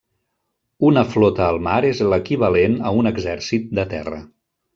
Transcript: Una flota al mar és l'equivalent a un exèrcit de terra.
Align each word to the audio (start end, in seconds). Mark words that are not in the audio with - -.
Una 0.87 1.03
flota 1.11 1.43
al 1.47 1.61
mar 1.67 1.75
és 1.89 2.01
l'equivalent 2.13 2.79
a 2.89 2.95
un 3.03 3.11
exèrcit 3.13 3.71
de 3.81 3.87
terra. 3.95 4.21